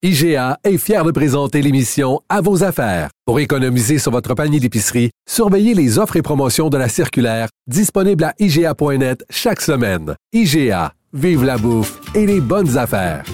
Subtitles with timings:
[0.00, 3.10] IGA est fier de présenter l'émission À vos affaires.
[3.26, 8.22] Pour économiser sur votre panier d'épicerie, surveillez les offres et promotions de la circulaire disponible
[8.22, 10.14] à IGA.net chaque semaine.
[10.32, 13.24] IGA, vive la bouffe et les bonnes affaires.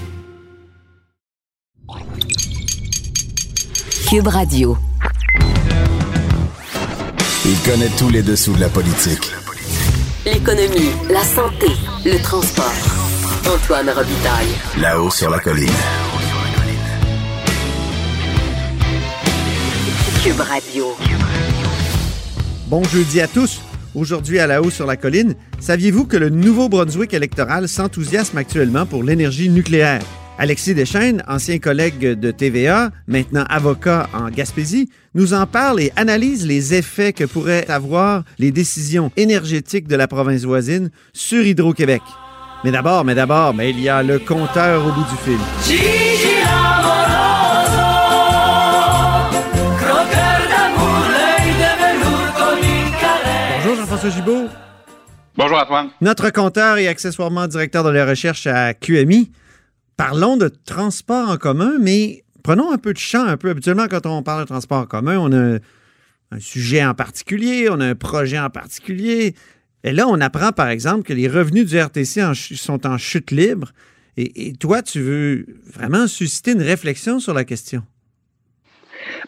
[4.08, 4.78] Cube Radio.
[7.44, 9.31] Il connaît tous les dessous de la politique.
[10.24, 11.67] L'économie, la santé,
[12.06, 12.72] le transport.
[13.54, 14.54] Antoine Robitaille.
[14.81, 15.69] Là-haut sur la colline.
[20.24, 20.87] Cube Radio.
[22.69, 23.60] Bon jeudi à tous.
[23.95, 29.02] Aujourd'hui à la haut sur la colline, saviez-vous que le Nouveau-Brunswick électoral s'enthousiasme actuellement pour
[29.02, 30.01] l'énergie nucléaire?
[30.38, 36.46] Alexis Deschaines, ancien collègue de TVA, maintenant avocat en Gaspésie, nous en parle et analyse
[36.46, 42.01] les effets que pourraient avoir les décisions énergétiques de la province voisine sur Hydro-Québec.
[42.65, 46.13] Mais d'abord, mais d'abord, mais il y a le compteur au bout du fil.
[53.95, 54.48] Jean-François Gibault.
[55.37, 55.90] Bonjour Antoine.
[56.00, 59.30] Notre compteur et accessoirement directeur de la recherche à QMI.
[59.96, 63.51] Parlons de transport en commun, mais prenons un peu de champ, un peu.
[63.51, 65.59] Habituellement, quand on parle de transport en commun, on a
[66.33, 69.36] un sujet en particulier, on a un projet en particulier.
[69.84, 73.31] Et là, on apprend, par exemple, que les revenus du RTC en sont en chute
[73.31, 73.70] libre.
[74.17, 77.84] Et, et toi, tu veux vraiment susciter une réflexion sur la question?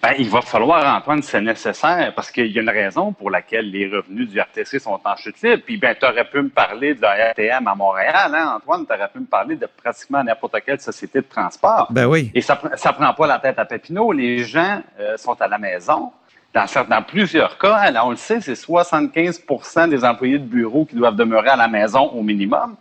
[0.03, 3.71] Ben, il va falloir, Antoine, c'est nécessaire parce qu'il y a une raison pour laquelle
[3.71, 5.63] les revenus du RTC sont en chute libre.
[5.65, 8.87] Puis, ben, tu aurais pu me parler de la RTM à Montréal, hein, Antoine?
[8.87, 11.89] Tu aurais pu me parler de pratiquement n'importe quelle société de transport.
[11.91, 12.31] Ben oui.
[12.35, 14.13] Et ça ne prend pas la tête à Papineau.
[14.13, 16.13] Les gens euh, sont à la maison.
[16.55, 20.45] Dans, cer- dans plusieurs cas, hein, là, on le sait, c'est 75% des employés de
[20.47, 22.77] bureau qui doivent demeurer à la maison au minimum.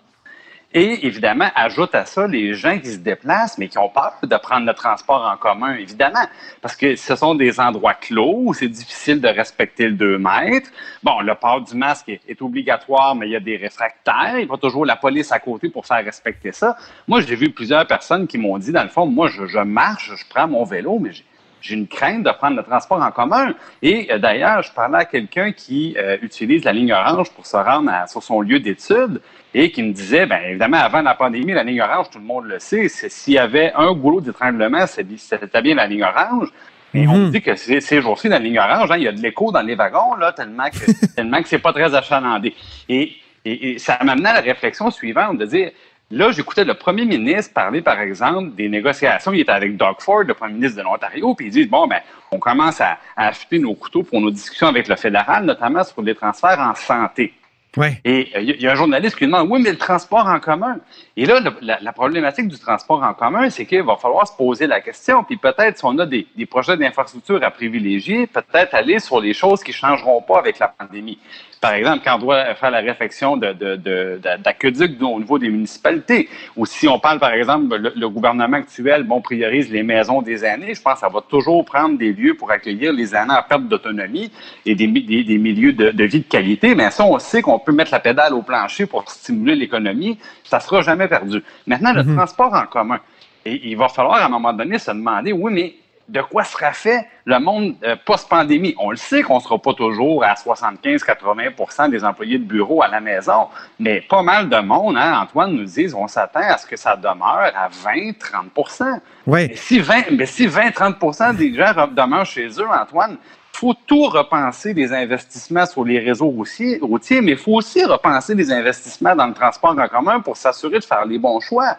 [0.78, 4.36] Et évidemment, ajoute à ça les gens qui se déplacent, mais qui ont peur de
[4.36, 6.28] prendre le transport en commun, évidemment,
[6.62, 10.70] parce que ce sont des endroits clos où c'est difficile de respecter le 2 mètres.
[11.02, 14.33] Bon, le port du masque est, obligatoire, mais il y a des réfractaires.
[14.38, 16.76] Il y a pas toujours la police à côté pour faire respecter ça.
[17.08, 20.11] Moi, j'ai vu plusieurs personnes qui m'ont dit, dans le fond, moi, je, je marche,
[20.14, 21.23] je prends mon vélo, mais j'ai
[21.65, 23.53] j'ai une crainte de prendre le transport en commun.
[23.81, 27.58] Et euh, d'ailleurs, je parlais à quelqu'un qui euh, utilise la ligne orange pour se
[27.58, 29.20] rendre à- sur son lieu d'études
[29.53, 32.45] et qui me disait, bien évidemment, avant la pandémie, la ligne orange, tout le monde
[32.45, 36.49] le sait, s'il y avait un goulot d'étranglement, c'était bien la ligne orange.
[36.93, 37.25] Mais on Mhm.
[37.25, 39.52] me dit que ces, ces jours-ci, la ligne orange, hein, il y a de l'écho
[39.52, 42.54] dans les wagons, là, tellement que, tellement que c'est pas très achalandé.
[42.87, 45.71] Et, et, et ça m'amenait à la réflexion suivante, de dire,
[46.11, 49.33] Là, j'écoutais le premier ministre parler, par exemple, des négociations.
[49.33, 51.99] Il était avec Doug Ford, le premier ministre de l'Ontario, puis il dit, bon, ben,
[52.32, 56.04] on commence à, à affûter nos couteaux pour nos discussions avec le fédéral, notamment sur
[56.04, 57.33] des transferts en santé.
[57.76, 57.99] Ouais.
[58.05, 60.39] Et euh, il y, a un journaliste qui lui demande, oui, mais le transport en
[60.39, 60.77] commun.
[61.17, 64.33] Et là, le- la, la problématique du transport en commun, c'est qu'il va falloir se
[64.37, 68.76] poser la question, puis peut-être, si on a des, des projets d'infrastructure à privilégier, peut-être
[68.76, 71.20] aller sur les choses qui changeront pas avec la pandémie.
[71.61, 76.88] Par exemple, quand on doit faire la réflexion d'aqueducs au niveau des municipalités, ou si
[76.88, 80.82] on parle, par exemple, le, le gouvernement actuel, bon, priorise les maisons des aînés, je
[80.82, 84.32] pense que ça va toujours prendre des lieux pour accueillir les aînés en perte d'autonomie
[84.66, 86.76] et des, mi- des, des milieux de, de vie de qualité.
[86.76, 90.20] Mais ça, on sait qu'on peut mettre la pédale au plancher pour stimuler l'économie.
[90.43, 91.42] Ça sera jamais perdu.
[91.66, 92.99] Maintenant, le transport en commun.
[93.43, 95.76] Et il va falloir, à un moment donné, se demander, oui, mais
[96.08, 98.76] de quoi sera fait le monde euh, post-pandémie?
[98.80, 102.88] On le sait qu'on ne sera pas toujours à 75-80% des employés de bureau à
[102.88, 103.48] la maison,
[103.80, 106.95] mais pas mal de monde, hein, Antoine nous dit, on s'attend à ce que ça
[106.95, 109.48] demeure à 20-30 Ouais.
[109.49, 113.17] mais si 20, mais si 20-30 des gens re- demeurent chez eux, Antoine,
[113.54, 117.83] il faut tout repenser des investissements sur les réseaux routiers, routiers mais il faut aussi
[117.86, 121.77] repenser des investissements dans le transport en commun pour s'assurer de faire les bons choix.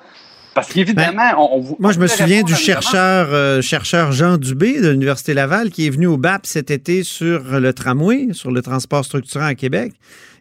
[0.57, 4.39] Parce qu'évidemment, on, on vous- Ben, Moi, je me souviens du chercheur, euh, chercheur Jean
[4.39, 8.51] Dubé de l'Université Laval qui est venu au BAP cet été sur le tramway, sur
[8.51, 9.93] le transport structurant à Québec.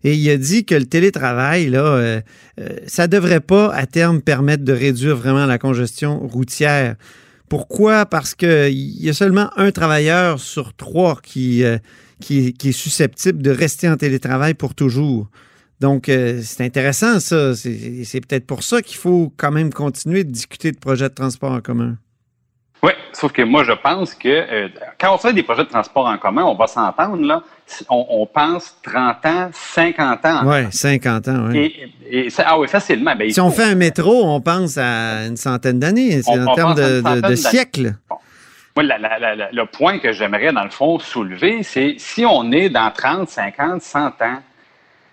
[0.05, 2.21] Et il a dit que le télétravail, là, euh,
[2.61, 6.95] euh, ça devrait pas à terme permettre de réduire vraiment la congestion routière.
[7.49, 8.05] Pourquoi?
[8.05, 8.71] Parce qu'il
[9.03, 11.77] y a seulement un travailleur sur trois qui, euh,
[12.21, 15.27] qui, qui est susceptible de rester en télétravail pour toujours.
[15.81, 17.53] Donc, euh, c'est intéressant, ça.
[17.55, 21.51] C'est peut-être pour ça qu'il faut quand même continuer de discuter de projets de transport
[21.51, 21.95] en commun.
[22.83, 24.67] Oui, sauf que moi, je pense que euh,
[24.99, 27.41] quand on fait des projets de transport en commun, on va s'entendre, là,
[27.89, 30.41] on, on pense 30 ans, 50 ans.
[30.45, 31.73] Oui, 50 ans, oui.
[32.09, 33.15] Et, et ça- ah oui, facilement.
[33.15, 36.21] Ben, Si on fait un métro, on pense à une centaine d'années.
[36.21, 37.95] C'est On- en termes de, de- siècles.
[38.75, 42.23] Moi, la- la- la- la- le point que j'aimerais, dans le fond, soulever, c'est si
[42.25, 44.39] on est dans 30, 50, 100 ans,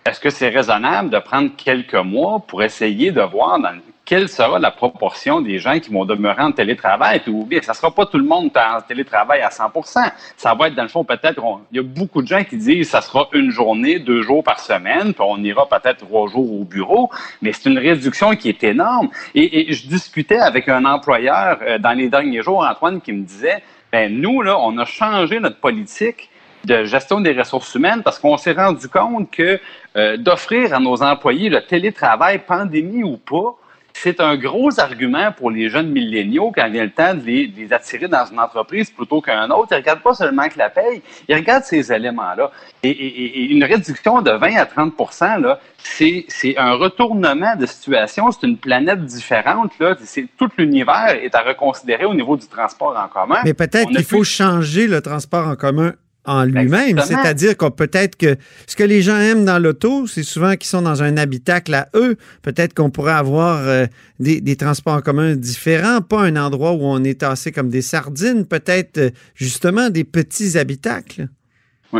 [0.05, 4.59] est-ce que c'est raisonnable de prendre quelques mois pour essayer de voir dans quelle sera
[4.59, 7.21] la proportion des gens qui vont demeurer en télétravail?
[7.21, 10.67] Puis, bien, ça ne sera pas tout le monde en télétravail à 100% Ça va
[10.67, 11.41] être, dans le fond, peut-être,
[11.71, 14.59] il y a beaucoup de gens qui disent ça sera une journée, deux jours par
[14.59, 17.09] semaine, puis on ira peut-être trois jours au bureau,
[17.41, 19.07] mais c'est une réduction qui est énorme.
[19.35, 23.63] Et, je discutais avec un employeur euh, dans les derniers jours, Antoine, qui me disait,
[23.91, 26.29] ben nous, là, on a changé notre politique
[26.65, 29.59] de gestion des ressources humaines parce qu'on s'est rendu compte que
[29.95, 33.57] euh, d'offrir à nos employés le télétravail, pandémie ou pas,
[33.93, 38.07] c'est un gros argument pour les jeunes milléniaux quand vient le temps de les, attirer
[38.07, 39.67] dans une entreprise plutôt qu'un autre.
[39.71, 42.51] Ils ne regardent pas seulement que la paye, ils regardent ces éléments-là.
[42.81, 48.31] Et, une réduction de 20 à 30% c'est un retournement de situation.
[48.31, 49.71] C'est une planète différente.
[49.79, 49.95] Là.
[50.37, 53.41] Tout l'univers est à reconsidérer au niveau du transport en commun.
[53.45, 55.93] Mais peut-être qu'il faut changer le transport en commun
[56.25, 56.99] en lui-même.
[57.05, 58.35] C'est-à-dire qu'on peut-être que
[58.67, 61.89] ce que les gens aiment dans l'auto, c'est souvent qu'ils sont dans un habitacle à
[61.95, 62.15] eux.
[62.41, 63.85] Peut-être qu'on pourrait avoir euh,
[64.19, 68.45] des, transports en commun différents, pas un endroit où on est tassé comme des sardines,
[68.45, 71.27] peut-être euh, justement des petits habitacles.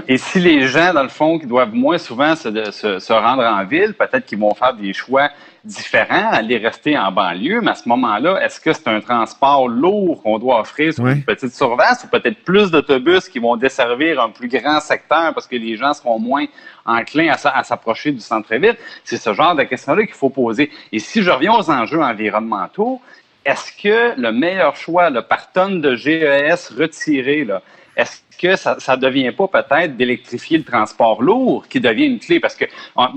[0.08, 3.64] Et si les gens, dans le fond, qui doivent moins souvent se, se rendre en
[3.64, 5.30] ville, peut-être qu'ils vont faire des choix
[5.64, 10.22] différent, aller rester en banlieue, mais à ce moment-là, est-ce que c'est un transport lourd
[10.22, 14.30] qu'on doit offrir sur une petite surface ou peut-être plus d'autobus qui vont desservir un
[14.30, 16.46] plus grand secteur parce que les gens seront moins
[16.86, 18.76] enclins à, s'approcher du centre-ville?
[19.06, 20.70] C'est ce genre de questions-là qu'il faut poser.
[20.92, 23.00] Et si je reviens aux enjeux environnementaux,
[23.46, 27.48] est-ce que le meilleur choix là, par tonne de GES retiré,
[27.96, 32.40] est-ce que ça ne devient pas peut-être d'électrifier le transport lourd qui devient une clé?
[32.40, 32.66] Parce que,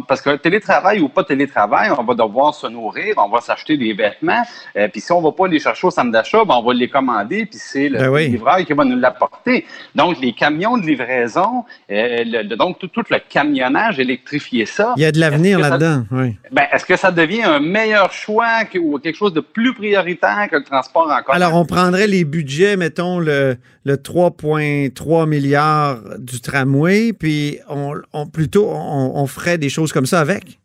[0.06, 3.92] parce que télétravail ou pas télétravail, on va devoir se nourrir, on va s'acheter des
[3.92, 4.42] vêtements,
[4.76, 6.74] euh, puis si on ne va pas les chercher au centre d'achat, ben, on va
[6.74, 9.66] les commander, puis c'est le ben livreur qui va nous l'apporter.
[9.94, 14.94] Donc, les camions de livraison, euh, donc tout, le camionnage, électrifier ça.
[14.96, 16.36] Il y a de l'avenir là-dedans, oui.
[16.52, 20.56] Ben, est-ce que ça devient un meilleur choix ou quelque chose de plus prioritaire que
[20.56, 21.36] le transport en commun?
[21.36, 24.92] Alors, on prendrait les budgets, mettons, le, le 3,3
[25.26, 30.58] milliards du tramway, puis on, plutôt on, ferait des choses comme ça avec?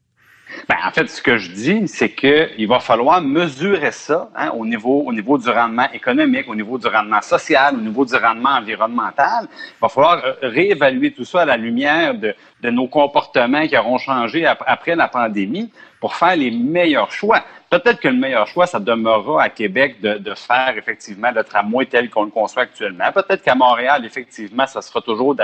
[0.67, 4.65] Ben, en fait, ce que je dis, c'est qu'il va falloir mesurer ça hein, au,
[4.65, 8.51] niveau, au niveau du rendement économique, au niveau du rendement social, au niveau du rendement
[8.51, 9.47] environnemental.
[9.51, 13.97] Il va falloir réévaluer tout ça à la lumière de, de nos comportements qui auront
[13.97, 17.43] changé après la pandémie pour faire les meilleurs choix.
[17.69, 21.85] Peut-être que le meilleur choix, ça demeurera à Québec de, de faire effectivement le tramway
[21.85, 23.11] tel qu'on le conçoit actuellement.
[23.13, 25.35] Peut-être qu'à Montréal, effectivement, ça sera toujours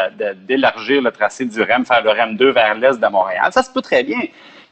[0.47, 3.51] d'élargir le tracé du REM, faire le REM 2 vers l'est de Montréal.
[3.51, 4.19] Ça se peut très bien.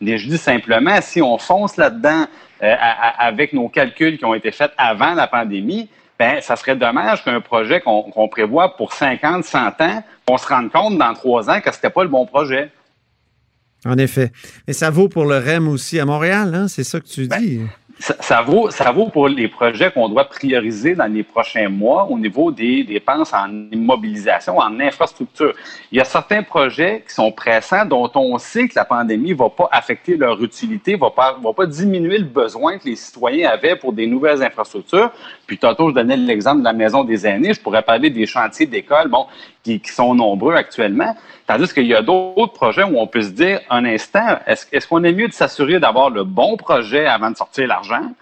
[0.01, 2.25] Mais je dis simplement, si on fonce là-dedans
[2.63, 2.75] euh,
[3.19, 7.41] avec nos calculs qui ont été faits avant la pandémie, ben, ça serait dommage qu'un
[7.41, 11.71] projet qu'on prévoit pour 50, 100 ans, on se rende compte dans trois ans que
[11.71, 12.71] ce n'était pas le bon projet.
[13.85, 14.31] En effet.
[14.67, 16.67] Mais ça vaut pour le REM aussi à Montréal, hein?
[16.67, 17.61] c'est ça que tu ben, dis.
[17.97, 22.19] Ça, vaut, ça vaut pour les projets qu'on doit prioriser dans les prochains mois au
[22.19, 25.53] niveau des dépenses en immobilisation, en infrastructure.
[25.93, 29.35] Il y a certains projets qui sont pressants dont on sait que la pandémie ne
[29.35, 32.97] va pas affecter leur utilité, ne va pas, va pas diminuer le besoin que les
[32.97, 35.11] citoyens avaient pour des nouvelles infrastructures.
[35.47, 37.53] Puis tantôt, je donnais l'exemple de la maison des aînés.
[37.53, 39.25] Je pourrais parler des chantiers d'école, bon,
[39.63, 41.15] qui, qui, sont nombreux actuellement.
[41.47, 45.03] Tandis qu'il y a d'autres projets où on peut se dire, un instant, est-ce, qu'on
[45.03, 48.13] est mieux de s'assurer d'avoir le bon projet avant de sortir l'argent?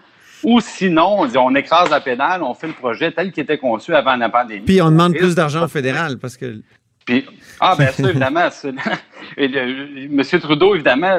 [0.42, 3.56] Ou sinon, on, dit, on écrase la pédale, on fait le projet tel qu'il était
[3.56, 4.66] conçu avant la pandémie.
[4.66, 6.60] Puis on demande plus d'argent au fédéral parce que.
[7.06, 7.24] Puis,
[7.60, 8.48] ah, bien ça, évidemment.
[9.38, 10.22] M.
[10.42, 11.18] Trudeau, évidemment,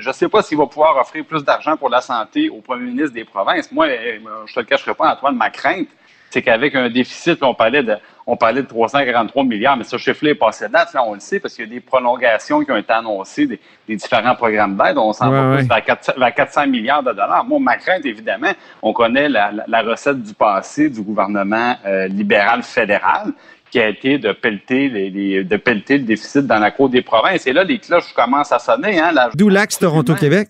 [0.00, 2.86] je ne sais pas s'il va pouvoir offrir plus d'argent pour la santé au premier
[2.86, 3.70] ministre des provinces.
[3.70, 5.88] Moi, je ne te le cacherai pas, Antoine, ma crainte,
[6.32, 7.94] c'est qu'avec un déficit, on parlait de,
[8.26, 11.40] on parlait de 343 milliards, mais ce chiffre-là est passé date, là, on le sait,
[11.40, 13.60] parce qu'il y a des prolongations qui ont été annoncées des,
[13.94, 14.96] différents programmes d'aide.
[14.96, 17.44] On s'en va plus vers, 400, milliards de dollars.
[17.44, 23.32] Moi, ma crainte, évidemment, on connaît la, recette du passé du gouvernement euh, libéral fédéral
[23.70, 27.46] qui a été de pelleter, les, de pelleter le déficit dans la Cour des provinces.
[27.46, 28.98] Et là, les cloches commencent à sonner.
[28.98, 30.48] Hein, D'où l'axe Toronto-Québec?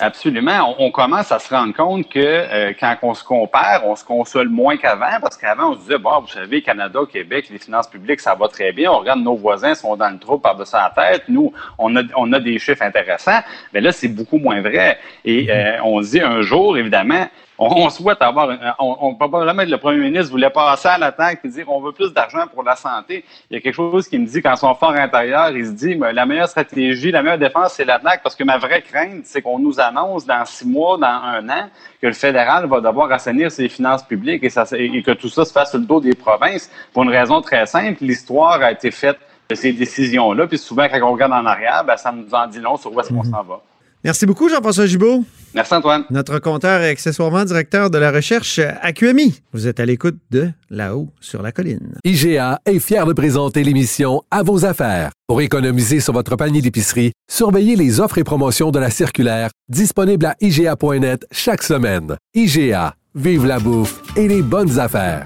[0.00, 0.74] Absolument.
[0.78, 4.48] On, commence à se rendre compte que euh, quand on se compare, on se console
[4.48, 8.20] moins qu'avant, parce qu'avant, on se disait, bon, vous savez, Canada, Québec, les finances publiques,
[8.20, 8.90] ça va très bien.
[8.90, 11.24] On regarde nos voisins, sont dans le trou par-dessus la tête.
[11.28, 13.40] Nous, on a, on a des chiffres intéressants.
[13.72, 14.98] Mais là, c'est beaucoup moins vrai.
[15.24, 17.26] Et euh, on se dit un jour, évidemment,
[17.58, 21.66] on souhaite avoir, on, on probablement le premier ministre voulait passer à l'attaque et dire
[21.68, 23.24] on veut plus d'argent pour la santé.
[23.50, 25.94] Il y a quelque chose qui me dit quand son fort intérieur, il se dit
[25.94, 29.58] la meilleure stratégie, la meilleure défense, c'est l'attaque parce que ma vraie crainte, c'est qu'on
[29.58, 31.68] nous annonce dans six mois, dans un an,
[32.00, 35.44] que le fédéral va devoir assainir ses finances publiques et, ça, et que tout ça
[35.44, 38.02] se fasse sur le dos des provinces pour une raison très simple.
[38.04, 39.18] L'histoire a été faite
[39.48, 42.60] de ces décisions-là, puis souvent quand on regarde en arrière, ben, ça nous en dit
[42.60, 43.30] long sur où est-ce qu'on mhm.
[43.30, 43.60] s'en va.
[44.04, 45.24] Merci beaucoup, Jean-François Gibault.
[45.54, 46.04] Merci, Antoine.
[46.10, 49.40] Notre compteur et accessoirement directeur de la recherche à QMI.
[49.52, 51.94] Vous êtes à l'écoute de Là-haut sur la colline.
[52.04, 55.10] IGA est fier de présenter l'émission À vos affaires.
[55.26, 60.26] Pour économiser sur votre panier d'épicerie, surveillez les offres et promotions de la circulaire disponible
[60.26, 62.16] à IGA.net chaque semaine.
[62.34, 65.24] IGA, vive la bouffe et les bonnes affaires.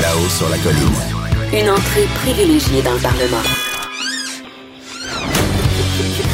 [0.00, 1.16] Là-haut sur la colline.
[1.52, 3.65] Une entrée privilégiée dans le Parlement.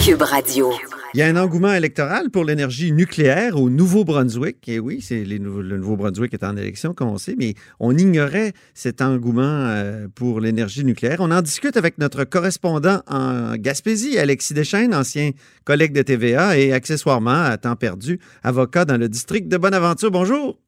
[0.05, 0.73] Cube Radio.
[1.15, 4.69] Il y a un engouement électoral pour l'énergie nucléaire au Nouveau-Brunswick.
[4.69, 8.53] Et oui, c'est les le Nouveau-Brunswick est en élection, comme on sait, mais on ignorait
[8.75, 11.19] cet engouement euh, pour l'énergie nucléaire.
[11.21, 15.31] On en discute avec notre correspondant en Gaspésie, Alexis Deschaines, ancien
[15.65, 20.11] collègue de TVA et accessoirement à temps perdu, avocat dans le district de Bonaventure.
[20.11, 20.59] Bonjour.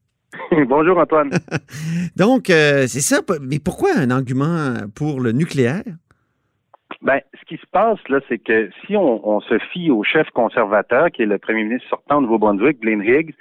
[0.69, 1.31] Bonjour Antoine.
[2.17, 3.21] Donc, euh, c'est ça.
[3.41, 5.83] Mais pourquoi un engouement pour le nucléaire?
[7.03, 10.31] Ben, ce qui se passe là, c'est que si on, on se fie au chef
[10.31, 13.35] conservateur, qui est le premier ministre sortant au Nouveau-Brunswick, Blaine Higgs,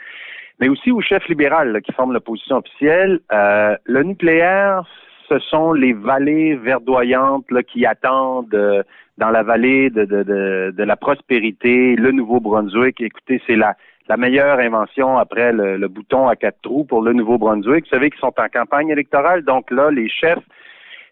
[0.59, 4.83] mais aussi au chef libéral là, qui forme l'opposition officielle, euh, le nucléaire,
[5.29, 8.83] ce sont les vallées verdoyantes là, qui attendent euh,
[9.17, 12.99] dans la vallée de, de, de, de la prospérité, le Nouveau-Brunswick.
[12.99, 13.75] Écoutez, c'est la,
[14.09, 17.85] la meilleure invention après le, le bouton à quatre trous pour le Nouveau-Brunswick.
[17.85, 20.43] Vous savez qu'ils sont en campagne électorale, donc là, les chefs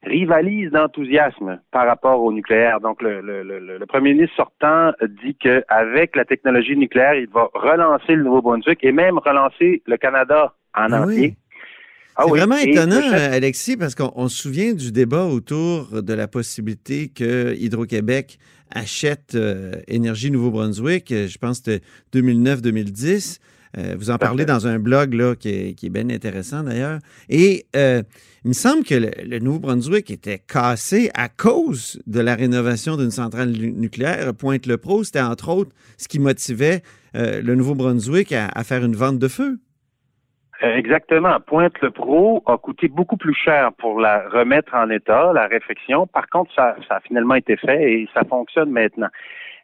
[0.04, 2.80] rivalisent d'enthousiasme par rapport au nucléaire.
[2.82, 4.92] Donc, le, le, le, le premier ministre sortant
[5.24, 10.54] dit qu'avec la technologie nucléaire, il va relancer le Nouveau-Brunswick et même relancer le Canada
[10.76, 11.20] en Ah entier.
[11.20, 11.36] oui.
[12.16, 12.40] Ah C'est oui.
[12.40, 17.08] vraiment étonnant, chef- Alexis, parce qu'on on se souvient du débat autour de la possibilité
[17.10, 18.38] que Hydro-Québec
[18.74, 21.12] achète euh, Énergie Nouveau-Brunswick.
[21.12, 21.86] Euh, Je pense que c'était
[22.20, 23.40] 2009-2010.
[23.78, 27.00] Euh, vous en parlez dans un blog là, qui, est, qui est bien intéressant d'ailleurs.
[27.30, 28.04] Et euh,
[28.44, 33.12] il me semble que le, le Nouveau-Brunswick était cassé à cause de la rénovation d'une
[33.12, 34.34] centrale nu- nucléaire.
[34.34, 36.82] Pointe-le-Pro, c'était entre autres ce qui motivait
[37.16, 39.60] euh, le Nouveau-Brunswick à- à faire une vente de feu.
[40.64, 41.40] Exactement.
[41.40, 46.06] Pointe le Pro a coûté beaucoup plus cher pour la remettre en état, la réfection.
[46.06, 49.08] Par contre, ça, ça a finalement été fait et ça fonctionne maintenant.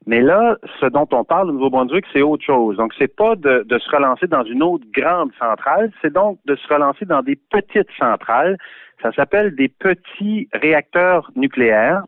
[0.05, 2.77] Mais là, ce dont on parle au Nouveau-Brunswick, c'est autre chose.
[2.77, 6.55] Donc, c'est pas de, de se relancer dans une autre grande centrale, c'est donc de
[6.55, 8.57] se relancer dans des petites centrales.
[9.01, 12.03] Ça s'appelle des petits réacteurs nucléaires.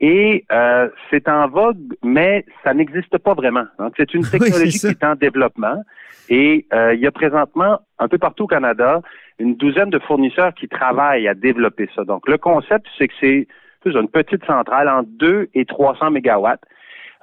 [0.00, 3.64] Et euh, c'est en vogue, mais ça n'existe pas vraiment.
[3.78, 5.82] Donc, c'est une Oui, technologie qui est en développement.
[6.28, 9.00] Et euh, il y a présentement, un peu partout au Canada,
[9.38, 12.04] une douzaine de fournisseurs qui travaillent à développer ça.
[12.04, 13.46] Donc, le concept, c'est que c'est
[13.84, 16.62] une petite centrale entre 2 et 300 mégawatts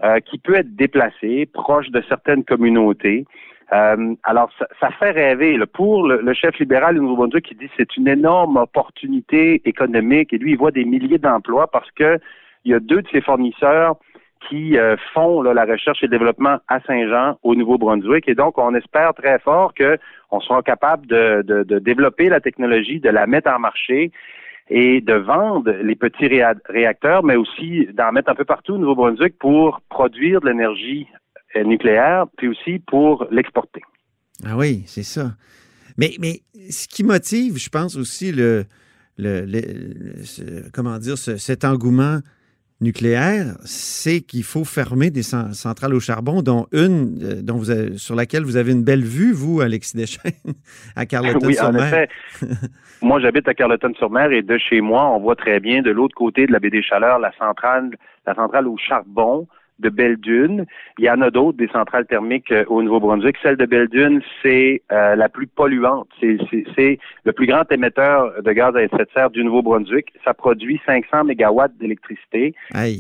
[0.04, 3.26] euh, qui peut être déplacée proche de certaines communautés.
[3.74, 5.58] Euh, alors, ça, ça fait rêver.
[5.58, 5.66] là.
[5.66, 10.38] Pour le, le chef libéral du Nouveau-Brunswick, qui dit c'est une énorme opportunité économique et
[10.38, 12.20] lui, il voit des milliers d'emplois parce que
[12.66, 13.96] il y a deux de ses fournisseurs
[14.50, 18.28] qui euh, font là, la recherche et le développement à Saint-Jean, au Nouveau-Brunswick.
[18.28, 23.00] Et donc, on espère très fort qu'on sera capable de, de, de développer la technologie,
[23.00, 24.12] de la mettre en marché
[24.74, 28.78] et de vendre les petits réa- réacteurs, mais aussi d'en mettre un peu partout au
[28.78, 31.08] Nouveau-Brunswick pour produire de l'énergie
[31.58, 33.82] euh, nucléaire, puis aussi pour l'exporter.
[34.46, 35.34] Ah oui, c'est ça.
[35.98, 38.64] Mais, mais ce qui motive, je pense aussi le,
[39.18, 42.20] le, comment dire, ce- cet engouement
[42.82, 47.70] nucléaire, c'est qu'il faut fermer des cen- centrales au charbon, dont une euh, dont vous
[47.70, 50.34] avez- sur laquelle vous avez une belle vue, vous, Alexis Deschênes,
[50.96, 51.88] à oui, en Carleton-sur-Mer.
[51.88, 52.10] effet.
[53.02, 56.48] moi, j'habite à Carleton-sur-Mer et de chez moi, on voit très bien de l'autre côté
[56.48, 57.92] de la baie des Chaleurs la centrale,
[58.26, 59.48] la centrale au charbon
[59.82, 60.66] de Belle-Dune.
[60.98, 63.36] Il y en a d'autres, des centrales thermiques euh, au Nouveau-Brunswick.
[63.44, 66.08] Celle de Belle-Dune, c'est euh, la plus polluante.
[66.20, 66.38] C'est-
[67.24, 70.08] le plus grand émetteur de gaz à effet de serre du Nouveau-Brunswick.
[70.24, 72.54] Ça produit 500 mégawatts d'électricité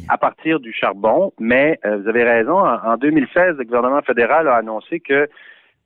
[0.09, 1.31] à partir du charbon.
[1.39, 5.27] Mais euh, vous avez raison, en, en 2016, le gouvernement fédéral a annoncé que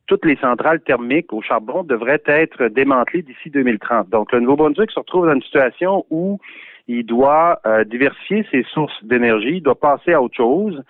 [0.08, 4.10] toutes les centrales thermiques au charbon devraient être démantelées d'ici 2030.
[4.10, 6.40] Donc, le Nouveau-Brunswick se retrouve dans une situation où
[6.88, 10.84] il doit euh, diversifier ses sources d'énergie, il doit passer à autre chose.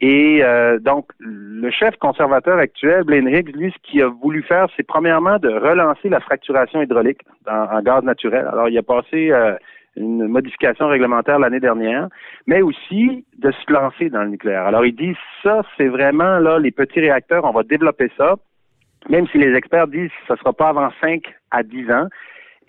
[0.00, 4.68] Et euh, donc, le chef conservateur actuel, Blaine Higgs, lui, ce qu'il a voulu faire,
[4.76, 8.46] c'est premièrement de relancer la fracturation hydraulique en, gaz naturel.
[8.50, 9.56] Alors, il a passé euh,
[9.96, 12.08] une modification réglementaire l'année dernière,
[12.46, 14.64] mais aussi de se lancer dans le nucléaire.
[14.64, 18.36] Alors, il dit, ça, c'est vraiment, là, les petits réacteurs, on va développer ça,
[19.10, 22.08] même si les experts disent que ce ne sera pas avant 5 à 10 ans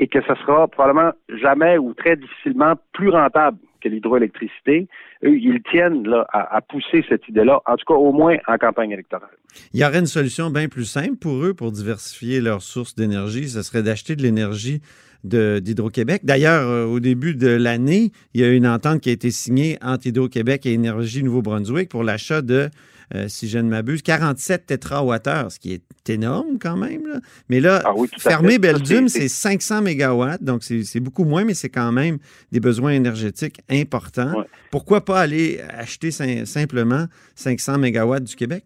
[0.01, 4.87] et que ce sera probablement jamais ou très difficilement plus rentable que l'hydroélectricité,
[5.23, 9.29] eux, ils tiennent à pousser cette idée-là, en tout cas au moins en campagne électorale.
[9.73, 13.47] Il y aurait une solution bien plus simple pour eux pour diversifier leurs sources d'énergie.
[13.49, 14.81] Ce serait d'acheter de l'énergie
[15.23, 16.21] d'Hydro-Québec.
[16.23, 19.77] D'ailleurs, euh, au début de l'année, il y a une entente qui a été signée
[19.81, 22.69] entre Hydro-Québec et Énergie Nouveau-Brunswick pour l'achat de,
[23.13, 27.21] euh, si je ne m'abuse, 47 térawattheures, ce qui est énorme quand même.
[27.49, 28.57] Mais là, Ah oui, fermer.
[28.57, 32.17] Belgium, C'est- c'est 500 mégawatts, donc c'est beaucoup moins, mais c'est quand même
[32.51, 34.39] des besoins énergétiques importants.
[34.39, 34.45] Ouais.
[34.71, 38.63] Pourquoi pas aller acheter sim- simplement 500 mégawatts du Québec?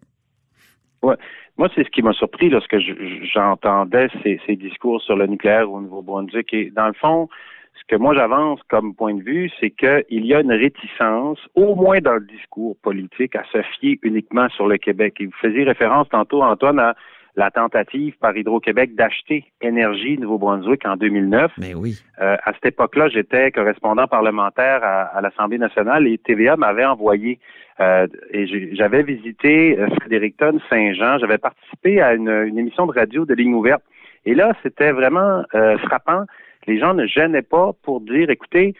[1.58, 5.70] Moi, c'est ce qui m'a surpris lorsque je- j'entendais ces, ces discours sur le nucléaire
[5.70, 6.52] au Nouveau-Brunswick.
[6.52, 7.28] Et dans le fond,
[7.74, 11.74] ce que moi j'avance comme point de vue, c'est qu'il y a une réticence, au
[11.74, 15.16] moins dans le discours politique, à se fier uniquement sur le Québec.
[15.20, 16.94] Et vous faisiez référence tantôt, Antoine, à
[17.36, 21.52] la tentative par Hydro-Québec d'acheter Énergie Nouveau-Brunswick en 2009.
[21.58, 21.98] Mais oui.
[22.20, 27.38] Euh, à cette époque-là, j'étais correspondant parlementaire à, à l'Assemblée nationale et TVA m'avait envoyé
[27.80, 31.18] euh, et j'avais visité euh, Fredericton, Saint-Jean.
[31.18, 33.82] J'avais participé à une, une émission de radio de ligne ouverte.
[34.24, 36.24] Et là, c'était vraiment euh, frappant.
[36.66, 38.74] Les gens ne gênaient pas pour dire, écoutez,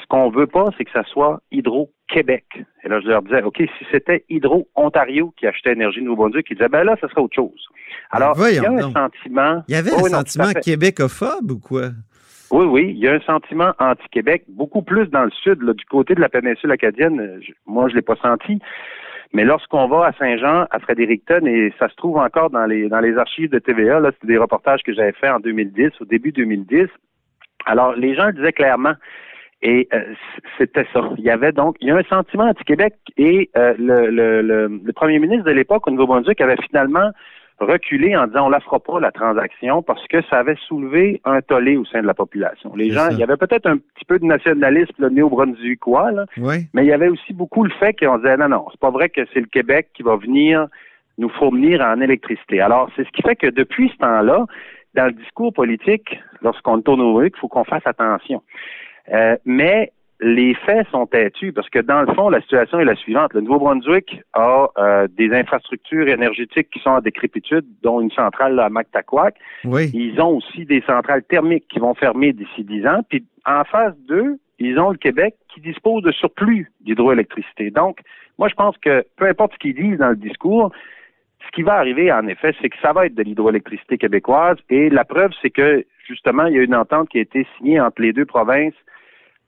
[0.00, 2.44] ce qu'on veut pas, c'est que ça soit Hydro-Québec.
[2.84, 6.68] Et là, je leur disais, OK, si c'était Hydro-Ontario qui achetait Énergie Nouveau-Brunswick, ils disaient,
[6.68, 7.66] ben là, ça serait autre chose.
[8.10, 8.92] Alors, il y a un donc.
[8.96, 9.62] sentiment...
[9.68, 11.90] Il y avait Oh, un oui, sentiment québécophobe ou quoi?
[12.50, 15.84] Oui, oui, il y a un sentiment anti-Québec, beaucoup plus dans le sud, là, du
[15.86, 17.38] côté de la péninsule acadienne.
[17.40, 18.58] je- moi, je l'ai pas senti.
[19.34, 23.00] Mais lorsqu'on va à Saint-Jean, à Fredericton, et ça se trouve encore dans les dans
[23.00, 26.32] les archives de TVA, là, c'est des reportages que j'avais fait en 2010, au début
[26.32, 26.88] 2010.
[27.64, 28.92] Alors, les gens disaient clairement.
[29.62, 30.00] Et euh,
[30.58, 31.00] c'était ça.
[31.18, 34.80] Il y avait donc, il y a un sentiment anti-Québec et euh, le, le, le,
[34.84, 37.10] le premier ministre de l'époque au Nouveau-Brunswick avait finalement
[37.60, 41.40] reculé en disant on la fera pas la transaction parce que ça avait soulevé un
[41.42, 42.74] tollé au sein de la population.
[42.74, 43.12] Les gens, ça.
[43.12, 46.66] il y avait peut-être un petit peu de nationalisme le néo-brunswickois, là, Oui.
[46.74, 49.10] mais il y avait aussi beaucoup le fait qu'on disait non, non, c'est pas vrai
[49.10, 50.66] que c'est le Québec qui va venir
[51.18, 52.60] nous fournir en électricité.
[52.60, 54.46] Alors, c'est ce qui fait que depuis ce temps-là,
[54.94, 58.42] dans le discours politique, lorsqu'on tourne au il faut qu'on fasse attention.
[59.10, 62.94] Euh, mais les faits sont têtus parce que dans le fond, la situation est la
[62.94, 63.34] suivante.
[63.34, 68.68] Le Nouveau-Brunswick a euh, des infrastructures énergétiques qui sont en décrépitude, dont une centrale à
[68.68, 69.34] Mactaquac.
[69.64, 69.90] Oui.
[69.92, 73.00] Ils ont aussi des centrales thermiques qui vont fermer d'ici 10 ans.
[73.08, 77.70] Puis en phase 2, ils ont le Québec qui dispose de surplus d'hydroélectricité.
[77.70, 77.98] Donc,
[78.38, 80.70] moi, je pense que peu importe ce qu'ils disent dans le discours,
[81.44, 84.56] ce qui va arriver, en effet, c'est que ça va être de l'hydroélectricité québécoise.
[84.70, 87.80] Et la preuve, c'est que, justement, il y a une entente qui a été signée
[87.80, 88.74] entre les deux provinces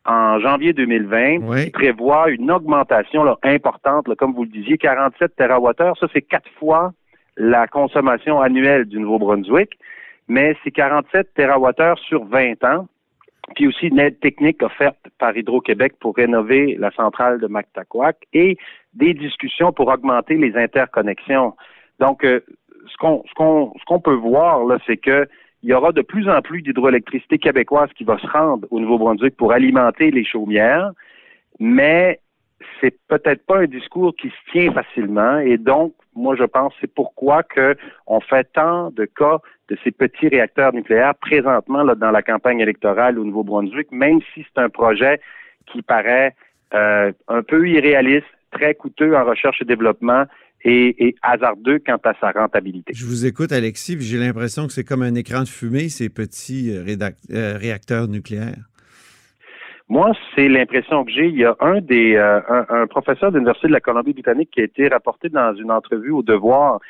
[0.07, 1.65] en janvier 2020 Oui.
[1.65, 5.95] qui prévoit une augmentation là, importante, là, comme vous le disiez, 47 TWh.
[5.99, 6.93] Ça, c'est quatre fois
[7.37, 9.79] la consommation annuelle du Nouveau-Brunswick,
[10.29, 12.87] mais c'est 47 TWh sur 20 ans.
[13.55, 18.57] Puis aussi une aide technique offerte par Hydro-Québec pour rénover la centrale de Mactaquac et
[18.95, 21.55] des discussions pour augmenter les interconnexions.
[21.99, 22.41] Donc, euh,
[22.91, 25.29] ce qu'on ce qu'on ce qu'on peut voir là, c'est que
[25.65, 29.35] il y aura de plus en plus d'hydroélectricité québécoise qui va se rendre au Nouveau-Brunswick
[29.35, 30.93] pour alimenter les chaumières,
[31.59, 32.21] mais
[32.81, 35.39] c'est peut-être pas un discours qui se tient facilement.
[35.39, 39.39] Et donc moi je pense c'est pourquoi que on fait tant de cas
[39.71, 44.45] de ces petits réacteurs nucléaires présentement là, dans la campagne électorale au Nouveau-Brunswick, même si
[44.45, 45.19] c'est un projet
[45.73, 46.35] qui paraît
[46.75, 50.25] euh, un peu irréaliste, très coûteux en recherche et développement
[50.65, 52.93] et, et hasardeux quant à sa rentabilité.
[52.95, 56.09] Je vous écoute, Alexis, puis j'ai l'impression que c'est comme un écran de fumée, ces
[56.09, 56.85] petits euh,
[57.31, 58.65] euh, réacteurs nucléaires.
[59.89, 61.27] Moi, c'est l'impression que j'ai.
[61.27, 64.61] Il y a un des euh, un, un professeur de l'Université de la Colombie-Britannique qui
[64.61, 66.81] a été rapporté dans une entrevue au Devoir.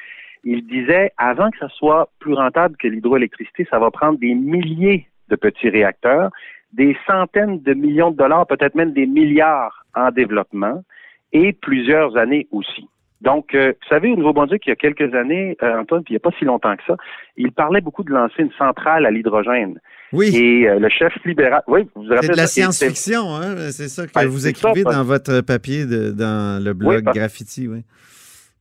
[0.45, 5.09] Il disait avant que ça soit plus rentable que l'hydroélectricité, ça va prendre des milliers
[5.29, 6.31] de petits réacteurs,
[6.73, 10.85] des centaines de millions de dollars, peut-être même des milliards en développement
[11.33, 12.89] et plusieurs années aussi.
[13.25, 16.17] Donc, euh, vous savez, au Nouveau-Brunswick, il y a quelques années, euh, Antoine, puis il
[16.17, 16.97] n'y a pas si longtemps que ça,
[17.37, 19.81] il parlait beaucoup de lancer une centrale à l'hydrogène.
[20.13, 20.31] Oui.
[20.37, 23.57] Et euh, le chef libéral, oui, vous vous rappelez C'est de la science-fiction, hein?
[23.73, 27.17] C'est ça que Ben, vous écrivez ça, dans votre papier de, dans le blog parce-
[27.17, 27.81] Graffiti, oui.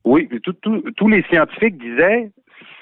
[0.05, 2.31] Oui, puis tout- tout- tous les scientifiques disaient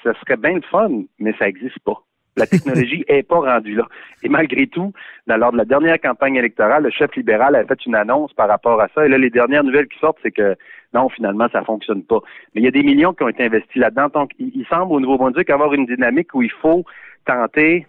[0.04, 2.00] ça serait bien le fun, mais ça n'existe pas.
[2.36, 3.86] La technologie est pas rendue là.
[4.22, 4.92] Et malgré tout,
[5.26, 8.48] dans, lors de la dernière campagne électorale, le chef libéral a fait une annonce par
[8.48, 9.04] rapport à ça.
[9.04, 10.56] Et là, les dernières nouvelles qui sortent, c'est que
[10.94, 12.20] non, finalement, ça fonctionne pas.
[12.54, 14.08] Mais il y a des millions qui ont été investis là-dedans.
[14.12, 16.84] Donc, il, semble au Nouveau-Brunswick avoir une dynamique où il faut
[17.24, 17.86] tenter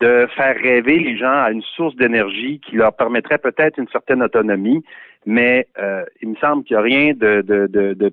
[0.00, 4.22] de faire rêver les gens à une source d'énergie qui leur permettrait peut-être une certaine
[4.22, 4.84] autonomie,
[5.24, 8.12] mais euh, il me semble qu'il n'y a rien de, de, de,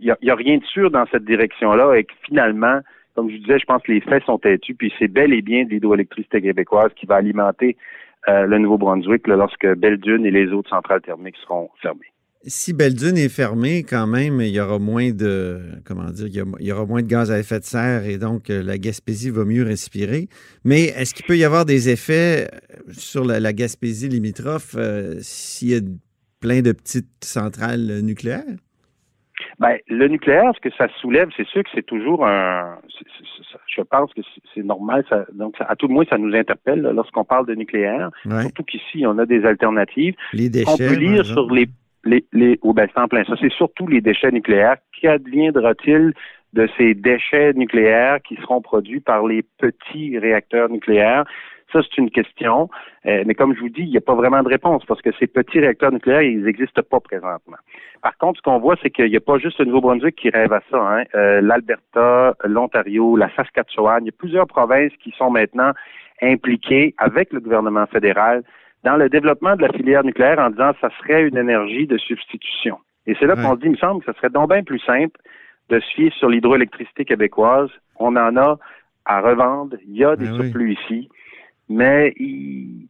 [0.00, 2.80] il a rien de sûr dans cette direction-là et que finalement,
[3.14, 5.64] comme je disais, je pense que les faits sont têtus, puis c'est bel et bien
[5.64, 7.76] de l'hydroélectricité québécoise qui va alimenter
[8.28, 12.12] euh, le Nouveau-Brunswick lorsque Belle-Dune et les autres centrales thermiques seront fermées.
[12.44, 16.26] si Belle-Dune est fermée, quand même, il y aura moins de comment dire,
[16.58, 19.30] il y, aura moins de gaz à effet de serre et donc euh, la Gaspésie
[19.30, 20.28] va mieux respirer.
[20.64, 22.48] Mais est-ce qu'il peut y avoir des effets
[22.90, 24.76] sur la, Gaspésie limitrophe
[25.20, 25.80] s'il y a
[26.40, 28.63] plein de petites centrales nucléaires?
[29.64, 32.76] Ben, le nucléaire, ce que ça soulève, c'est sûr que c'est toujours un.
[33.66, 34.20] je pense que
[34.54, 35.06] c'est normal.
[35.08, 38.10] Ça, donc, à tout le moins, ça nous interpelle lorsqu'on parle de nucléaire.
[38.42, 40.16] Surtout qu'ici, on a des alternatives.
[40.34, 40.70] Les déchets.
[40.70, 41.66] On peut lire sur les
[42.04, 43.36] les, les oh, ben, en plein ça.
[43.40, 44.76] C'est surtout les déchets nucléaires.
[45.00, 46.12] Qu'adviendra-t-il
[46.52, 51.24] de ces déchets nucléaires qui seront produits par les petits réacteurs nucléaires?
[51.74, 52.70] Ça, c'est une question.
[53.04, 55.10] Euh, mais comme je vous dis, il n'y a pas vraiment de réponse parce que
[55.18, 57.56] ces petits réacteurs nucléaires, ils n'existent pas présentement.
[58.00, 60.52] Par contre, ce qu'on voit, c'est qu'il n'y a pas juste le Nouveau-Brunswick qui rêve
[60.52, 60.78] à ça.
[60.78, 61.02] Hein.
[61.16, 65.72] Euh, L'Alberta, l'Ontario, la Saskatchewan, il y a plusieurs provinces qui sont maintenant
[66.22, 68.44] impliquées avec le gouvernement fédéral
[68.84, 71.98] dans le développement de la filière nucléaire en disant que ça serait une énergie de
[71.98, 72.78] substitution.
[73.08, 75.18] Et c'est là qu'on dit, il me semble que ça serait donc bien plus simple
[75.70, 77.70] de se fier sur l'hydroélectricité québécoise.
[77.98, 78.58] On en a
[79.06, 79.76] à revendre.
[79.88, 81.08] Il y a des ben surplus ici
[81.68, 82.88] mais il,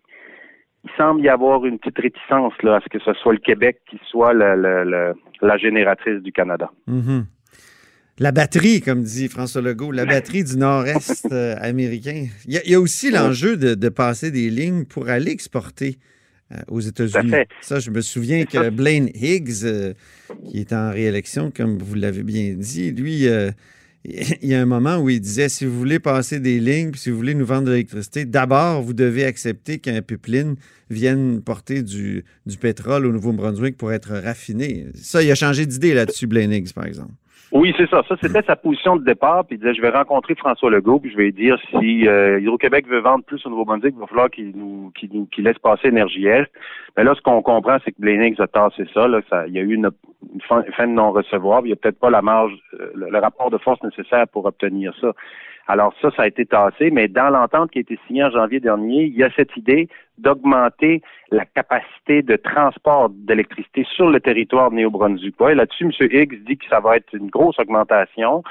[0.99, 3.99] semble y avoir une petite réticence là, à ce que ce soit le Québec qui
[4.11, 6.71] soit la génératrice du Canada.
[6.87, 7.25] Mm-hmm.
[8.19, 12.27] La batterie, comme dit François Legault, la batterie du nord-est euh, américain.
[12.47, 15.99] Il y, a, aussi l'enjeu de, passer des lignes pour aller exporter
[16.53, 17.33] euh, aux États-Unis.
[17.61, 19.95] Ça, je me souviens que Blaine Higgs, euh,
[20.49, 23.27] qui est en réélection, comme vous l'avez bien dit, lui,
[24.43, 27.11] il y a un moment où il disait si vous voulez passer des lignes, si
[27.11, 30.57] vous voulez nous vendre de l'électricité, d'abord, vous devez accepter qu'un pipeline
[30.91, 34.87] vienne porter du, du pétrole au Nouveau-Brunswick pour être raffiné.
[34.95, 37.13] Ça, il a changé d'idée là-dessus, Higgs, par exemple.
[37.55, 38.03] Oui, c'est ça.
[38.09, 39.45] Ça, c'était sa position de départ.
[39.45, 42.41] Puis il disait, je vais rencontrer François Legault, puis je vais lui dire si euh,
[42.41, 46.27] Hydro-Québec veut vendre plus au Nouveau-Brunswick, il va falloir qu'il nous, qu'il laisse passer Énergie
[46.27, 46.51] Est.
[46.97, 49.21] Mais là, ce qu'on comprend, c'est que Blénix a tassé ça, là.
[49.31, 49.89] Ça, il y a eu une,
[50.49, 51.61] fin, de non-recevoir.
[51.63, 54.95] Il n'y a peut-être pas la marge, euh, le, rapport de force nécessaire pour obtenir
[55.01, 55.13] ça.
[55.67, 58.61] Alors ça, ça a été tassé, mais dans l'entente qui a été signée en janvier
[58.61, 64.71] dernier, il y a cette idée d'augmenter la capacité de transport d'électricité sur le territoire
[64.71, 65.35] de Néo-Brunswick.
[65.41, 66.09] là-dessus, M.
[66.13, 68.43] Higgs dit que ça va être une grosse augmentation.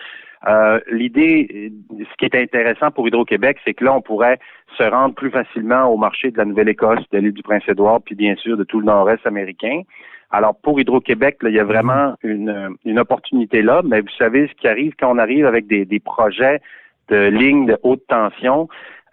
[0.47, 4.39] Euh, l'idée, ce qui est intéressant pour Hydro-Québec, c'est que là, on pourrait
[4.77, 8.36] se rendre plus facilement au marché de la Nouvelle-Écosse, de l'île du Prince-Édouard, puis bien
[8.36, 9.83] sûr de tout le nord-est américain.
[10.33, 14.53] Alors, pour Hydro-Québec, il y a vraiment une, une opportunité là, mais vous savez ce
[14.59, 16.59] qui arrive quand on arrive avec des, des projets
[17.09, 18.67] de lignes de haute tension.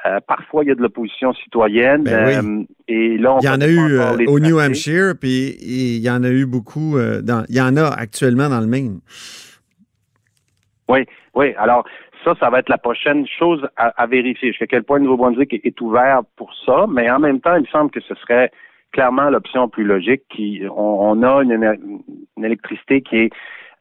[0.06, 2.04] Euh, parfois, il y a de l'opposition citoyenne.
[2.04, 5.98] Ben euh, et là, il y en a eu euh, au New Hampshire, puis il
[5.98, 6.96] y en a eu beaucoup.
[6.98, 9.00] dans, il y en a actuellement dans le Maine.
[10.88, 11.04] Oui,
[11.34, 11.52] oui.
[11.58, 11.84] Alors,
[12.24, 14.48] ça, ça va être la prochaine chose à, vérifier.
[14.48, 17.66] Jusqu'à quel point le Nouveau-Brunswick est, ouvert pour ça, mais en même temps, il me
[17.66, 18.50] semble que ce serait
[18.92, 20.22] clairement l'option plus logique.
[20.28, 22.02] Qui, on, a une,
[22.42, 23.30] électricité qui est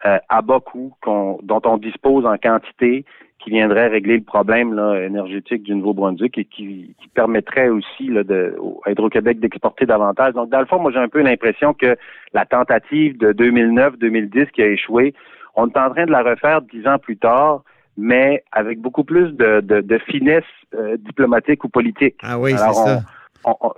[0.04, 3.06] à bas coût, dont on dispose en quantité,
[3.40, 8.56] qui viendrait régler le problème là, énergétique du Nouveau-Brunswick et qui, permettrait aussi là, de,
[8.86, 10.34] à Hydro-Québec d'exporter davantage.
[10.34, 11.98] Donc, dans le fond, moi, j'ai un peu l'impression que
[12.34, 15.14] la tentative de 2009-2010 qui a échoué,
[15.56, 17.64] on est en train de la refaire dix ans plus tard,
[17.98, 20.44] mais avec beaucoup plus de, de, finesse
[20.76, 22.16] euh, diplomatique ou politique.
[22.24, 23.02] Ah oui, c'est ça.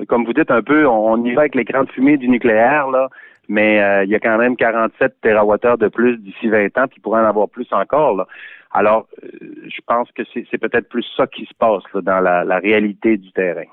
[0.08, 3.10] Comme vous dites un peu, on, y va avec l'écran de fumée du nucléaire, là,
[3.48, 6.98] mais euh, il y a quand même 47 TWh de plus d'ici 20 ans, puis
[6.98, 8.26] il pourrait en avoir plus encore.
[8.74, 9.28] Alors, euh,
[9.66, 13.66] je pense que c'est peut-être plus ça qui se passe dans la, réalité du terrain.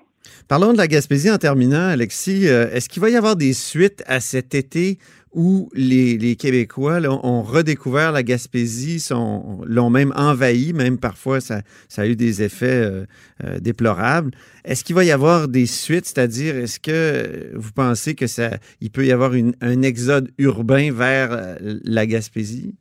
[0.48, 2.48] Parlons de la Gaspésie en terminant, Alexis.
[2.48, 4.98] Euh, est-ce qu'il va y avoir des suites à cet été
[5.33, 11.62] où les, Québécois ont redécouvert la Gaspésie, l'ont même envahi, même parfois ça,
[11.97, 13.07] a eu des effets
[13.45, 14.33] euh, déplorables.
[14.64, 18.91] Est-ce qu'il va y avoir des suites, c'est-à-dire est-ce que vous pensez que ça, il
[18.91, 22.75] peut y avoir un exode urbain vers la Gaspésie?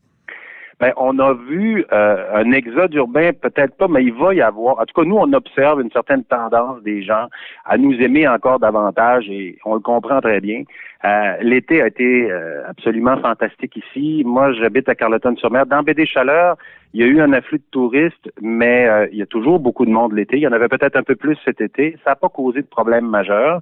[0.79, 4.79] Ben, on a vu euh, un exode urbain, peut-être pas, mais il va y avoir.
[4.79, 7.27] En tout cas, nous, on observe une certaine tendance des gens
[7.65, 10.63] à nous aimer encore davantage et on le comprend très bien.
[11.03, 14.21] Euh, l'été a été euh, absolument fantastique ici.
[14.23, 15.65] Moi, j'habite à Carleton-sur-Mer.
[15.65, 16.57] Dans Baie-des-Chaleurs,
[16.93, 19.91] il y a eu un afflux de touristes, mais il y a toujours beaucoup de
[19.91, 20.37] monde l'été.
[20.37, 21.97] Il y en avait peut-être un peu plus cet été.
[22.03, 23.61] Ça n'a pas causé de problème majeur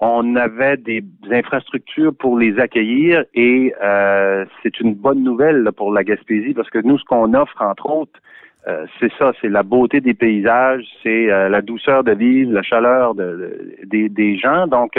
[0.00, 6.04] on avait des infrastructures pour les accueillir et euh, c'est une bonne nouvelle pour la
[6.04, 8.18] Gaspésie parce que nous, ce qu'on offre, entre autres,
[8.66, 12.62] euh, c'est ça, c'est la beauté des paysages, c'est euh, la douceur de vivre, la
[12.62, 14.66] chaleur de, des, gens.
[14.66, 14.98] Donc,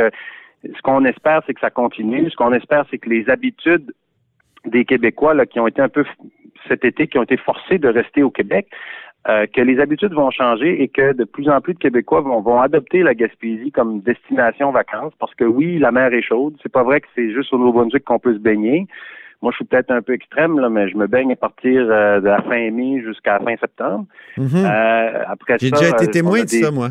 [0.63, 2.29] ce qu'on espère, c'est que ça continue.
[2.29, 3.91] Ce qu'on espère, c'est que les habitudes
[4.65, 6.05] des Québécois là, qui ont été un peu
[6.67, 8.67] cet été, qui ont été forcés de rester au Québec,
[9.29, 12.41] euh, que les habitudes vont changer et que de plus en plus de Québécois vont,
[12.41, 16.55] vont adopter la Gaspésie comme destination vacances parce que oui, la mer est chaude.
[16.63, 18.88] C'est pas vrai que c'est juste au Nouveau-Brunswick qu'on peut se baigner.
[19.41, 22.19] Moi, je suis peut-être un peu extrême, là, mais je me baigne à partir euh,
[22.19, 24.05] de la fin mai jusqu'à la fin septembre.
[24.38, 24.49] Mhm.
[24.55, 26.89] Euh, après J'ai déjà été euh, témoin de ça, moi.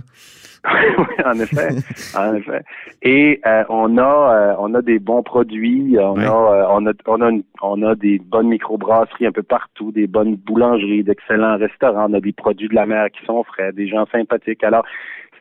[0.98, 1.68] oui, en effet,
[2.16, 2.62] en effet.
[3.02, 6.92] Et euh, on a euh, on a des bons produits, on a euh, on a
[7.06, 11.56] on a une- on a des bonnes microbrasseries un peu partout, des bonnes boulangeries, d'excellents
[11.56, 14.62] restaurants, on a des produits de la mer qui sont frais, des gens sympathiques.
[14.64, 14.84] Alors,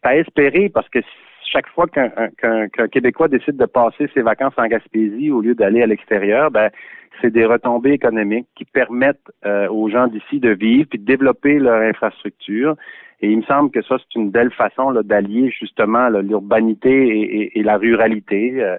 [0.02, 1.00] c'est à espérer parce que
[1.52, 5.42] chaque fois qu'un un- qu'un qu'un Québécois décide de passer ses vacances en Gaspésie au
[5.42, 6.70] lieu d'aller à l'extérieur, ben
[7.22, 11.60] c'est des retombées économiques qui permettent euh, aux gens d'ici de vivre puis de développer
[11.60, 12.76] leur infrastructure.
[13.22, 17.60] Et il me semble que ça, c'est une belle façon d'allier justement l'urbanité et, et-
[17.60, 18.78] et la ruralité, euh,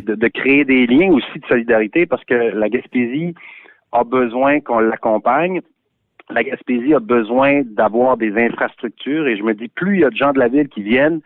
[0.00, 3.34] de, de créer des liens aussi de solidarité parce que la Gaspésie
[3.92, 5.60] a besoin qu'on l'accompagne.
[6.30, 10.10] La Gaspésie a besoin d'avoir des infrastructures et je me dis, plus il y a
[10.10, 11.20] de gens de la ville qui viennent,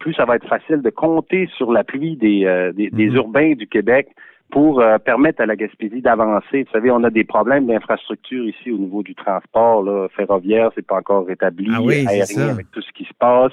[0.00, 3.16] plus ça va être facile de compter sur l'appui des, euh, des, des Mhm.
[3.16, 4.08] urbains du Québec
[4.50, 6.62] pour euh, permettre à la Gaspésie d'avancer.
[6.64, 10.86] Vous savez, on a des problèmes d'infrastructure ici au niveau du transport là, ferroviaire, c'est
[10.86, 13.52] pas encore rétabli, Ah oui, aérien avec tout ce qui se passe.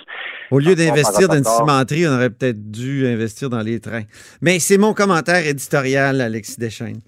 [0.51, 4.03] Au lieu d'investir dans une cimenterie, on aurait peut-être dû investir dans les trains.
[4.41, 7.01] Mais c'est mon commentaire éditorial, Alexis Deschaines.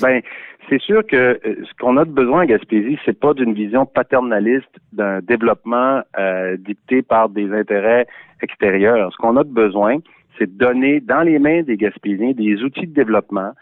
[0.00, 0.22] Ben,
[0.68, 3.86] c'est sûr que euh, ce qu'on a de besoin à Gaspésie, c'est pas d'une vision
[3.86, 8.06] paternaliste d'un développement euh, dicté par des intérêts
[8.40, 9.12] extérieurs.
[9.12, 9.98] Ce qu'on a de besoin,
[10.38, 13.52] c'est de donner dans les mains des Gaspésiens des outils de développement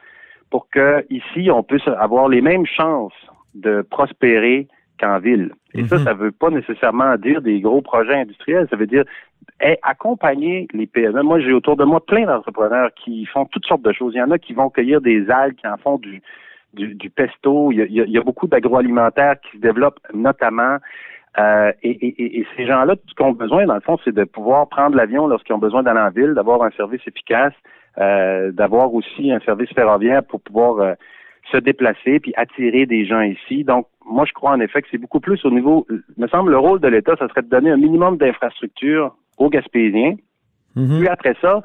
[0.50, 3.12] pour que ici on puisse avoir les mêmes chances
[3.54, 4.68] de prospérer
[5.00, 5.52] qu'en ville.
[5.74, 6.04] Et ça, Mhm.
[6.04, 8.66] ça veut pas nécessairement dire des gros projets industriels.
[8.70, 9.04] Ça veut dire
[9.82, 11.22] accompagner les PME.
[11.22, 14.12] Moi, j'ai autour de moi plein d'entrepreneurs qui font toutes sortes de choses.
[14.14, 16.22] Il y en a qui vont cueillir des algues, qui en font du,
[16.74, 17.72] du, du pesto.
[17.72, 20.76] Il y a, il y a- il y a beaucoup d'agroalimentaires qui se développent, notamment.
[21.38, 24.14] Euh, et, et- et- ces gens-là, tout ce qu'ils ont besoin, dans le fond, c'est
[24.14, 27.54] de pouvoir prendre l'avion lorsqu'ils ont besoin d'aller en ville, d'avoir un service efficace,
[27.98, 30.94] euh, d'avoir aussi un service ferroviaire pour pouvoir euh,
[31.50, 33.64] se déplacer puis attirer des gens ici.
[33.64, 35.86] Donc, moi, je crois en effet que c'est beaucoup plus au niveau,
[36.18, 40.16] me semble, le rôle de l'État, ça serait de donner un minimum d'infrastructures aux Gaspésiens,
[40.76, 40.98] Mhm.
[40.98, 41.62] puis après ça,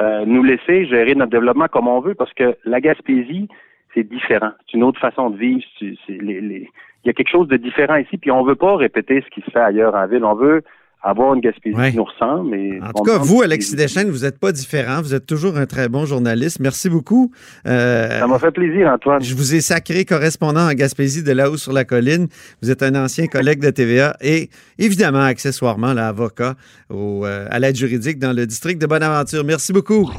[0.00, 3.48] euh, nous laisser gérer notre développement comme on veut, parce que la Gaspésie,
[3.92, 4.50] c'est différent.
[4.66, 5.62] C'est une autre façon de vivre.
[6.08, 6.68] Les- les-
[7.04, 9.44] Il y a quelque chose de différent ici, puis on veut pas répéter ce qui
[9.44, 10.24] se fait ailleurs en ville.
[10.24, 10.62] On veut
[11.06, 11.90] avoir une Gaspésie Ouais.
[11.90, 12.54] qui nous ressemble.
[12.56, 15.02] Et En tout cas, vous, Alexis Deschaines, vous n'êtes pas différent.
[15.02, 16.60] Vous êtes toujours un très bon journaliste.
[16.60, 17.30] Merci beaucoup.
[17.66, 19.22] Euh, Ça m'a fait plaisir, Antoine.
[19.22, 22.26] je vous ai sacré correspondant en Gaspésie de là-haut sur la colline.
[22.62, 26.54] Vous êtes un ancien collègue de TVA et évidemment, accessoirement, là, avocat
[26.88, 29.44] au, euh, à l'aide juridique dans le district de Bonaventure.
[29.44, 30.10] Merci beaucoup.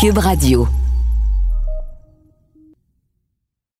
[0.00, 0.66] Cube Radio.